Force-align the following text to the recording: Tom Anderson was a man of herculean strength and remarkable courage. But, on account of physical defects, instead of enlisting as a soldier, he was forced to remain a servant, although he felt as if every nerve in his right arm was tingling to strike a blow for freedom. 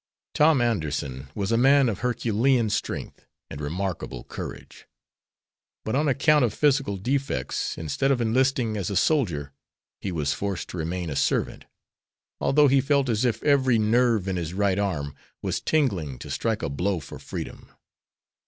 Tom 0.33 0.61
Anderson 0.61 1.27
was 1.35 1.51
a 1.51 1.57
man 1.57 1.87
of 1.87 1.99
herculean 1.99 2.71
strength 2.71 3.27
and 3.51 3.61
remarkable 3.61 4.23
courage. 4.23 4.87
But, 5.85 5.93
on 5.95 6.07
account 6.07 6.43
of 6.43 6.55
physical 6.55 6.97
defects, 6.97 7.77
instead 7.77 8.09
of 8.09 8.19
enlisting 8.19 8.77
as 8.77 8.89
a 8.89 8.95
soldier, 8.95 9.53
he 9.99 10.11
was 10.11 10.33
forced 10.33 10.69
to 10.69 10.77
remain 10.77 11.11
a 11.11 11.15
servant, 11.15 11.65
although 12.39 12.67
he 12.67 12.81
felt 12.81 13.09
as 13.09 13.25
if 13.25 13.43
every 13.43 13.77
nerve 13.77 14.27
in 14.27 14.37
his 14.37 14.55
right 14.55 14.79
arm 14.79 15.15
was 15.43 15.61
tingling 15.61 16.17
to 16.17 16.31
strike 16.31 16.63
a 16.63 16.69
blow 16.69 16.99
for 16.99 17.19
freedom. 17.19 17.69